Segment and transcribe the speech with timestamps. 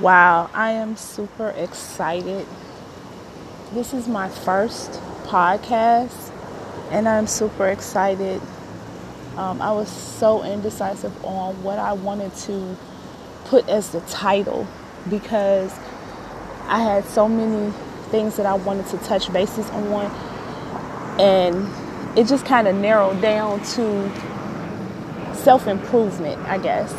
[0.00, 2.46] Wow, I am super excited.
[3.74, 4.90] This is my first
[5.24, 6.32] podcast,
[6.90, 8.40] and I'm super excited.
[9.36, 12.74] Um, I was so indecisive on what I wanted to
[13.44, 14.66] put as the title
[15.10, 15.70] because
[16.68, 17.70] I had so many
[18.10, 20.06] things that I wanted to touch bases on,
[21.20, 24.10] and it just kind of narrowed down to
[25.34, 26.94] self improvement, I guess.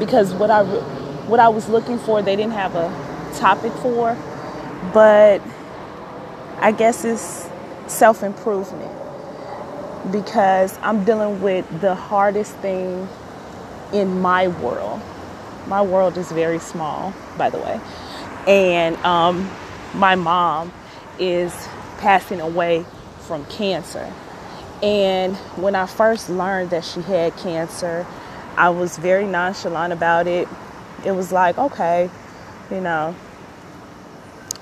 [0.00, 0.62] Because what I
[1.28, 2.88] what I was looking for, they didn't have a
[3.38, 4.16] topic for,
[4.94, 5.42] but
[6.58, 7.48] I guess it's
[7.86, 8.90] self improvement
[10.10, 13.06] because I'm dealing with the hardest thing
[13.92, 15.02] in my world.
[15.66, 17.78] My world is very small, by the way,
[18.46, 19.50] and um,
[19.94, 20.72] my mom
[21.18, 21.52] is
[21.98, 22.86] passing away
[23.20, 24.10] from cancer.
[24.82, 28.06] And when I first learned that she had cancer,
[28.56, 30.48] I was very nonchalant about it
[31.04, 32.10] it was like, okay,
[32.70, 33.14] you know,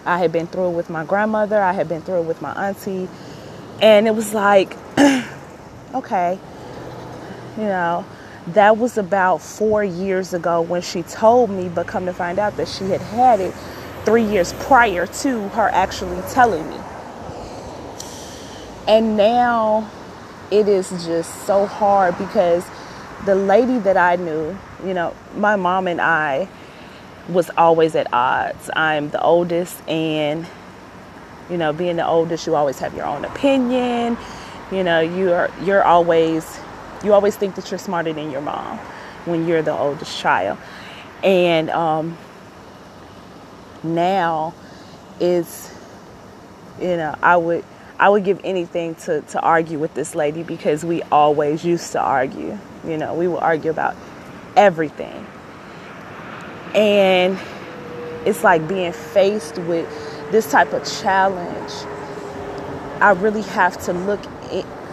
[0.04, 2.52] I had been through it with my grandmother, I had been through it with my
[2.68, 3.08] auntie,
[3.80, 4.76] and it was like,
[5.94, 6.38] okay,
[7.56, 8.04] you know,
[8.48, 12.56] that was about four years ago when she told me, but come to find out
[12.56, 13.52] that she had had it
[14.04, 16.78] three years prior to her actually telling me.
[18.86, 19.90] And now
[20.52, 22.64] it is just so hard because
[23.24, 26.48] the lady that I knew, you know, my mom and I
[27.28, 28.70] was always at odds.
[28.74, 30.46] I'm the oldest, and
[31.50, 34.16] you know, being the oldest, you always have your own opinion.
[34.70, 36.60] You know, you're you're always
[37.04, 38.78] you always think that you're smarter than your mom
[39.24, 40.58] when you're the oldest child,
[41.22, 42.16] and um,
[43.82, 44.54] now
[45.18, 45.74] is
[46.80, 47.64] you know I would
[47.98, 52.00] I would give anything to, to argue with this lady because we always used to
[52.00, 52.58] argue.
[52.86, 53.96] You know, we would argue about
[54.56, 55.26] everything.
[56.74, 57.38] And
[58.26, 59.88] it's like being faced with
[60.32, 61.72] this type of challenge.
[63.00, 64.20] I really have to look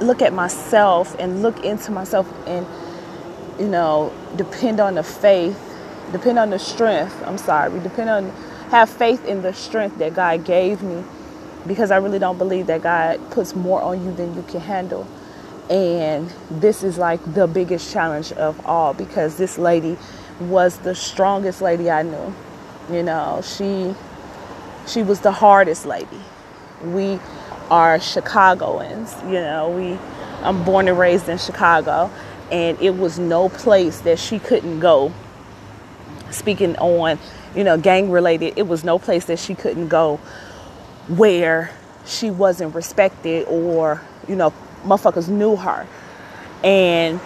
[0.02, 2.68] look at myself and look into myself and
[3.60, 5.60] you know depend on the faith,
[6.12, 7.22] depend on the strength.
[7.26, 8.32] I'm sorry, we depend on
[8.70, 11.04] have faith in the strength that God gave me
[11.68, 15.08] because I really don't believe that God puts more on you than you can handle.
[15.70, 19.98] And this is like the biggest challenge of all because this lady
[20.40, 22.34] was the strongest lady I knew.
[22.92, 23.96] You know, she
[24.88, 26.22] she was the hardest lady.
[26.84, 27.20] We
[27.70, 29.98] are Chicagoans, you know, we
[30.46, 32.12] I'm born and raised in Chicago
[32.52, 35.14] and it was no place that she couldn't go
[36.30, 37.18] speaking on,
[37.56, 40.18] you know, gang related, it was no place that she couldn't go
[41.08, 41.72] where
[42.06, 44.54] she wasn't respected or, you know,
[44.84, 45.88] motherfuckers knew her.
[46.64, 47.20] And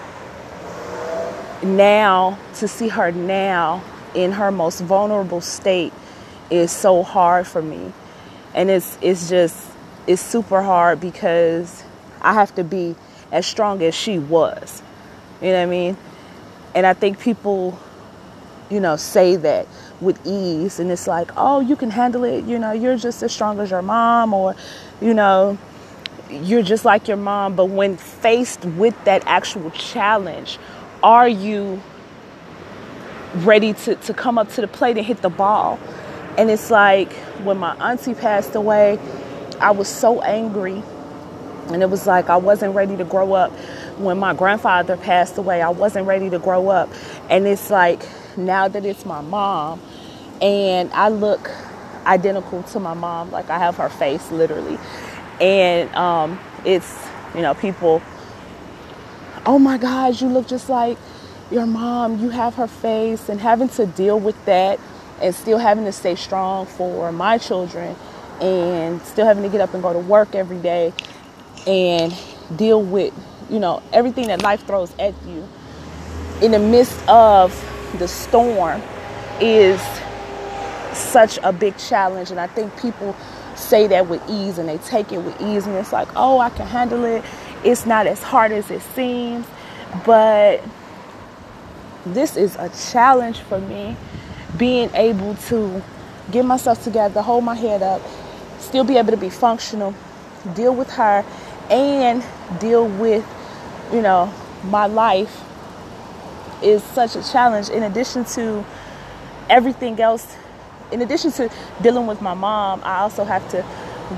[1.63, 3.83] now to see her now
[4.15, 5.93] in her most vulnerable state
[6.49, 7.91] is so hard for me.
[8.53, 9.69] And it's it's just
[10.07, 11.83] it's super hard because
[12.21, 12.95] I have to be
[13.31, 14.81] as strong as she was.
[15.41, 15.97] You know what I mean?
[16.73, 17.77] And I think people,
[18.69, 19.67] you know, say that
[19.99, 23.33] with ease and it's like oh you can handle it you know you're just as
[23.33, 24.55] strong as your mom or
[25.01, 25.57] you know
[26.31, 30.59] you're just like your mom but when faced with that actual challenge
[31.03, 31.81] are you
[33.35, 35.79] ready to, to come up to the plate and hit the ball?
[36.37, 37.11] And it's like
[37.43, 38.99] when my auntie passed away
[39.59, 40.83] i was so angry
[41.69, 43.51] and it was like i wasn't ready to grow up.
[43.99, 46.89] When my grandfather passed away i wasn't ready to grow up.
[47.29, 48.03] And it's like
[48.37, 49.81] now that it's my mom
[50.41, 51.51] and I look
[52.05, 54.79] identical to my mom, like I have her face literally.
[55.39, 58.01] And um, it's, you know, people,
[59.45, 60.97] oh my God, you look just like
[61.51, 64.79] your mom, you have her face, and having to deal with that
[65.21, 67.95] and still having to stay strong for my children
[68.41, 70.93] and still having to get up and go to work every day
[71.65, 72.13] and
[72.55, 73.13] deal with,
[73.49, 75.47] you know, everything that life throws at you
[76.41, 77.51] in the midst of
[77.97, 78.81] the storm
[79.41, 79.81] is
[80.93, 82.31] such a big challenge.
[82.31, 83.15] And I think people
[83.57, 85.65] say that with ease and they take it with ease.
[85.67, 87.23] And it's like, oh, I can handle it.
[87.63, 89.45] It's not as hard as it seems.
[90.05, 90.61] But
[92.05, 93.95] this is a challenge for me
[94.57, 95.83] being able to
[96.31, 98.01] get myself together, hold my head up,
[98.59, 99.93] still be able to be functional,
[100.55, 101.25] deal with her,
[101.69, 102.23] and
[102.59, 103.25] deal with,
[103.91, 104.33] you know,
[104.65, 105.43] my life
[106.61, 108.65] is such a challenge in addition to
[109.49, 110.35] everything else
[110.91, 111.49] in addition to
[111.81, 113.65] dealing with my mom, I also have to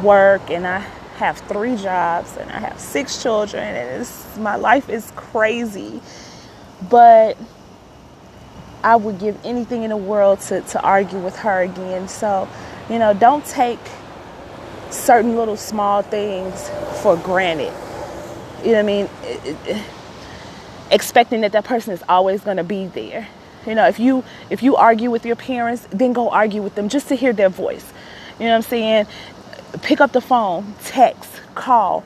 [0.03, 0.79] work and I
[1.17, 6.01] have three jobs and I have six children and it's my life is crazy.
[6.89, 7.37] But
[8.83, 12.07] I would give anything in the world to, to argue with her again.
[12.07, 12.47] So,
[12.89, 13.79] you know, don't take
[14.89, 16.69] certain little small things
[17.01, 17.73] for granted.
[18.63, 19.09] You know what I mean?
[19.23, 19.85] It, it,
[20.91, 23.27] expecting that that person is always going to be there.
[23.65, 26.89] You know, if you if you argue with your parents, then go argue with them
[26.89, 27.91] just to hear their voice.
[28.39, 29.07] You know what I'm saying?
[29.81, 32.03] Pick up the phone, text, call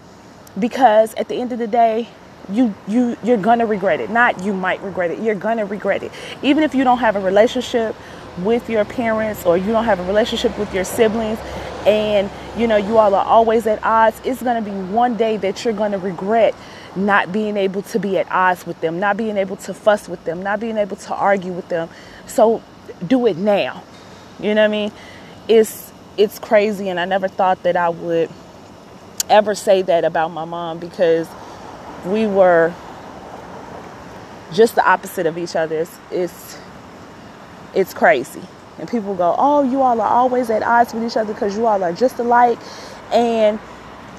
[0.60, 2.10] because at the end of the day,
[2.50, 4.10] you you you're gonna regret it.
[4.10, 5.20] Not you might regret it.
[5.20, 6.12] You're gonna regret it.
[6.42, 7.96] Even if you don't have a relationship
[8.40, 11.40] with your parents or you don't have a relationship with your siblings
[11.86, 15.64] and you know you all are always at odds, it's gonna be one day that
[15.64, 16.56] you're gonna regret
[16.96, 20.24] not being able to be at odds with them, not being able to fuss with
[20.26, 21.90] them, not being able to argue with them.
[22.28, 22.62] So
[23.06, 23.84] do it now.
[24.40, 24.92] You know what I mean?
[25.48, 28.30] It's it's crazy and I never thought that I would
[29.30, 31.28] ever say that about my mom because
[32.06, 32.74] we were
[34.54, 35.80] just the opposite of each other.
[35.80, 36.58] It's, it's,
[37.74, 38.42] it's crazy.
[38.80, 41.68] And people go, oh, you all are always at odds with each other because you
[41.68, 42.60] all are just alike.
[43.12, 43.60] And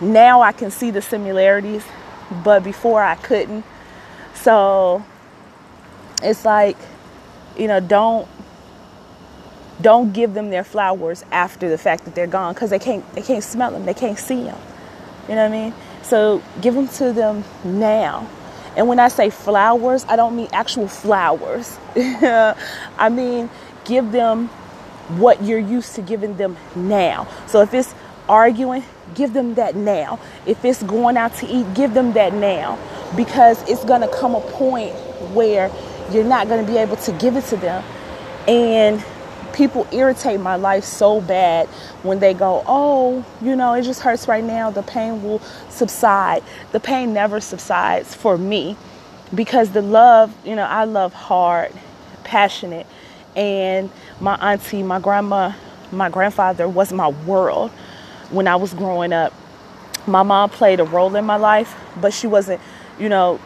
[0.00, 1.84] now I can see the similarities,
[2.44, 3.64] but before I couldn't.
[4.34, 5.04] So
[6.22, 6.76] it's like,
[7.56, 8.28] you know, don't
[9.80, 13.22] don't give them their flowers after the fact that they're gone because they can't they
[13.22, 14.58] can't smell them, they can't see them.
[15.28, 15.74] You know what I mean?
[16.02, 18.28] So give them to them now.
[18.76, 21.78] And when I say flowers, I don't mean actual flowers.
[21.96, 23.50] I mean
[23.84, 24.48] give them
[25.08, 27.28] what you're used to giving them now.
[27.46, 27.94] So if it's
[28.28, 28.84] arguing,
[29.14, 30.18] give them that now.
[30.46, 32.78] If it's going out to eat, give them that now.
[33.16, 34.94] Because it's going to come a point
[35.34, 35.70] where
[36.10, 37.84] you're not going to be able to give it to them.
[38.48, 39.04] And
[39.54, 41.66] people irritate my life so bad
[42.02, 44.70] when they go, Oh, you know, it just hurts right now.
[44.70, 45.38] The pain will
[45.70, 46.42] subside.
[46.72, 48.76] The pain never subsides for me
[49.34, 51.72] because the love, you know, I love hard,
[52.24, 52.86] passionate.
[53.36, 53.90] And
[54.20, 55.52] my auntie, my grandma,
[55.90, 57.70] my grandfather was my world
[58.30, 59.32] when I was growing up.
[60.06, 62.60] My mom played a role in my life, but she wasn't,
[62.98, 63.40] you know,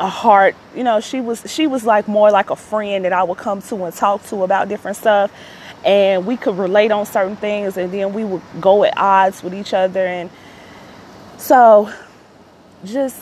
[0.00, 3.22] a heart you know she was she was like more like a friend that i
[3.22, 5.30] would come to and talk to about different stuff.
[5.84, 9.54] And we could relate on certain things and then we would go at odds with
[9.54, 10.04] each other.
[10.04, 10.28] And
[11.38, 11.90] so
[12.84, 13.18] just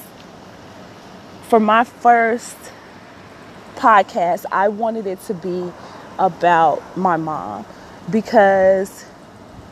[1.48, 2.56] for my first
[3.76, 5.72] podcast i wanted it to be
[6.19, 7.64] about my mom
[8.10, 9.04] because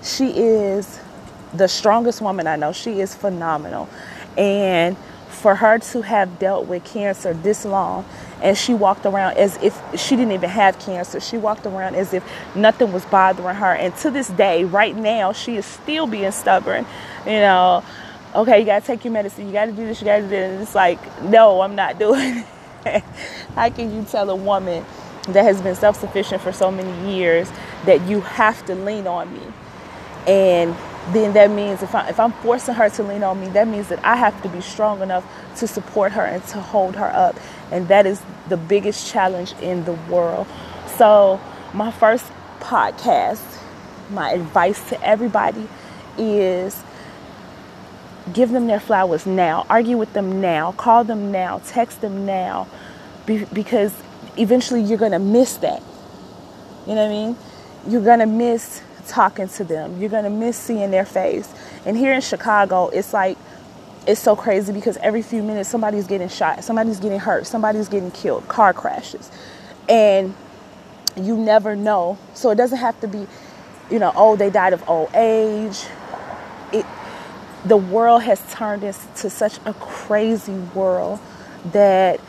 [0.02, 1.00] she is
[1.54, 2.72] the strongest woman i know.
[2.72, 3.88] She is phenomenal.
[4.36, 4.96] And
[5.28, 8.04] for her to have dealt with cancer this long
[8.42, 11.20] and she walked around as if she didn't even have cancer.
[11.20, 12.22] She walked around as if
[12.54, 13.72] nothing was bothering her.
[13.72, 16.84] And to this day, right now, she is still being stubborn.
[17.24, 17.82] You know,
[18.34, 19.46] okay, you got to take your medicine.
[19.46, 20.00] You got to do this.
[20.00, 20.52] You got to do this.
[20.52, 22.44] And it's like, no, I'm not doing
[22.84, 23.02] it.
[23.54, 24.84] How can you tell a woman
[25.28, 27.50] that has been self sufficient for so many years
[27.86, 29.42] that you have to lean on me?
[30.26, 30.76] And
[31.12, 33.88] then that means if, I, if I'm forcing her to lean on me, that means
[33.88, 35.24] that I have to be strong enough
[35.56, 37.36] to support her and to hold her up.
[37.70, 40.46] And that is the biggest challenge in the world.
[40.96, 41.40] So,
[41.72, 42.24] my first
[42.60, 43.62] podcast,
[44.10, 45.68] my advice to everybody
[46.18, 46.82] is
[48.32, 52.66] give them their flowers now, argue with them now, call them now, text them now,
[53.26, 53.94] because
[54.36, 55.82] eventually you're going to miss that.
[56.86, 57.36] You know what I mean?
[57.88, 60.00] You're going to miss talking to them.
[60.00, 61.52] You're going to miss seeing their face.
[61.84, 63.38] And here in Chicago, it's like,
[64.06, 68.10] it's so crazy because every few minutes somebody's getting shot, somebody's getting hurt, somebody's getting
[68.12, 69.30] killed, car crashes.
[69.88, 70.34] And
[71.16, 72.18] you never know.
[72.34, 73.26] So it doesn't have to be,
[73.90, 75.84] you know, oh, they died of old age.
[76.72, 76.86] It
[77.64, 81.18] the world has turned into such a crazy world
[81.72, 82.20] that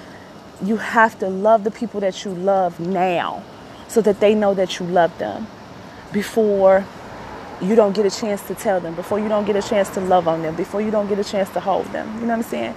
[0.64, 3.44] you have to love the people that you love now
[3.88, 5.46] so that they know that you love them
[6.12, 6.86] before
[7.62, 10.00] you don't get a chance to tell them, before you don't get a chance to
[10.00, 12.08] love on them, before you don't get a chance to hold them.
[12.16, 12.76] You know what I'm saying?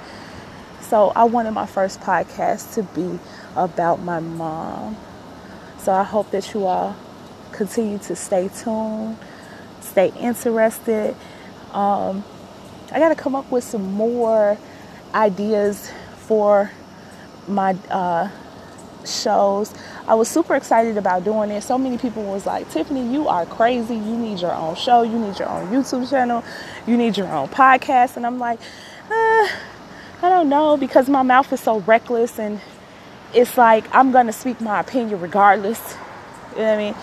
[0.80, 3.18] So I wanted my first podcast to be
[3.56, 4.96] about my mom.
[5.78, 6.96] So I hope that you all
[7.52, 9.16] continue to stay tuned,
[9.80, 11.14] stay interested.
[11.72, 12.24] Um,
[12.92, 14.58] I got to come up with some more
[15.14, 16.70] ideas for
[17.46, 18.28] my uh,
[19.04, 19.72] shows.
[20.10, 21.62] I was super excited about doing it.
[21.62, 23.94] So many people was like, Tiffany, you are crazy.
[23.94, 25.02] You need your own show.
[25.02, 26.42] You need your own YouTube channel.
[26.84, 28.16] You need your own podcast.
[28.16, 28.58] And I'm like,
[29.08, 29.48] uh,
[30.20, 32.60] I don't know because my mouth is so reckless and
[33.32, 35.94] it's like I'm to speak my opinion regardless.
[36.54, 36.94] You know what I mean?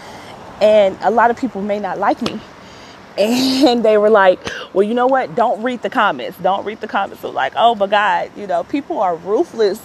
[0.60, 2.42] And a lot of people may not like me.
[3.18, 4.40] and they were like,
[4.74, 5.34] "Well, you know what?
[5.34, 6.38] Don't read the comments.
[6.40, 9.82] Don't read the comments." So like, "Oh my God, you know, people are ruthless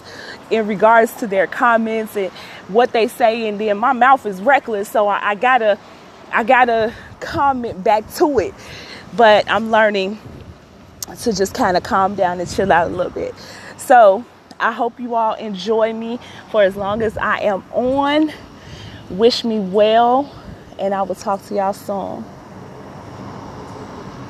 [0.52, 2.30] in regards to their comments and
[2.68, 5.78] what they say, and then my mouth is reckless, so I, I gotta,
[6.32, 8.54] I gotta comment back to it."
[9.16, 10.18] But I'm learning
[11.22, 13.34] to just kind of calm down and chill out a little bit.
[13.76, 14.24] So
[14.60, 16.18] I hope you all enjoy me
[16.50, 18.32] for as long as I am on.
[19.10, 20.32] Wish me well,
[20.78, 22.24] and I will talk to y'all soon.